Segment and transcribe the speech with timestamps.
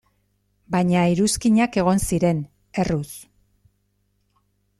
[0.75, 2.41] Baina iruzkinak egon ziren,
[2.85, 3.11] erruz.